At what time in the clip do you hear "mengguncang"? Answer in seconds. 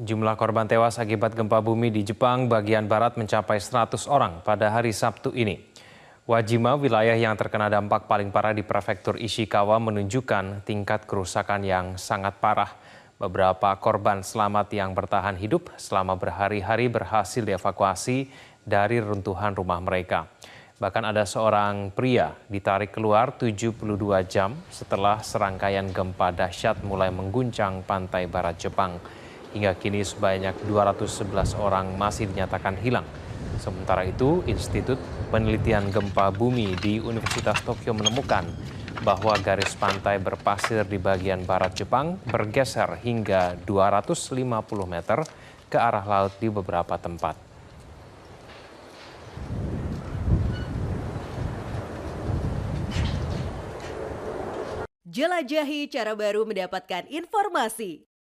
27.12-27.84